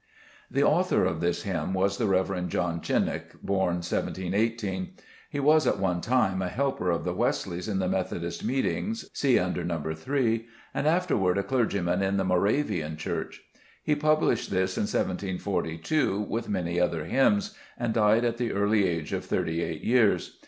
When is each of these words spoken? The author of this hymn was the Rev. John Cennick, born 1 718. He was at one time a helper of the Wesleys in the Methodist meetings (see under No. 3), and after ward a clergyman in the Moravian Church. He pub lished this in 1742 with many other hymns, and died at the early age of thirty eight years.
The 0.49 0.63
author 0.63 1.05
of 1.05 1.21
this 1.21 1.43
hymn 1.43 1.75
was 1.75 1.99
the 1.99 2.07
Rev. 2.07 2.49
John 2.49 2.79
Cennick, 2.81 3.39
born 3.43 3.75
1 3.75 3.81
718. 3.83 4.93
He 5.29 5.39
was 5.39 5.67
at 5.67 5.77
one 5.77 6.01
time 6.01 6.41
a 6.41 6.47
helper 6.49 6.89
of 6.89 7.03
the 7.03 7.13
Wesleys 7.13 7.67
in 7.69 7.77
the 7.77 7.87
Methodist 7.87 8.43
meetings 8.43 9.07
(see 9.13 9.37
under 9.37 9.63
No. 9.63 9.93
3), 9.93 10.47
and 10.73 10.87
after 10.87 11.15
ward 11.15 11.37
a 11.37 11.43
clergyman 11.43 12.01
in 12.01 12.17
the 12.17 12.25
Moravian 12.25 12.97
Church. 12.97 13.43
He 13.83 13.93
pub 13.93 14.21
lished 14.21 14.49
this 14.49 14.75
in 14.75 14.85
1742 14.89 16.21
with 16.27 16.49
many 16.49 16.79
other 16.79 17.05
hymns, 17.05 17.55
and 17.77 17.93
died 17.93 18.25
at 18.25 18.37
the 18.37 18.53
early 18.53 18.87
age 18.87 19.13
of 19.13 19.23
thirty 19.25 19.61
eight 19.61 19.83
years. 19.83 20.39